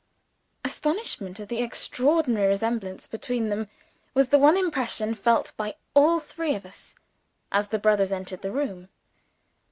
Astonishment 0.65 1.39
at 1.39 1.47
the 1.49 1.61
extraordinary 1.61 2.47
resemblance 2.47 3.05
between 3.05 3.49
them, 3.49 3.69
was 4.15 4.29
the 4.29 4.39
one 4.39 4.57
impression 4.57 5.13
felt 5.13 5.55
by 5.57 5.75
all 5.93 6.19
three 6.19 6.55
of 6.55 6.65
us, 6.65 6.95
as 7.51 7.67
the 7.67 7.77
brothers 7.77 8.11
entered 8.11 8.41
the 8.41 8.51
room. 8.51 8.89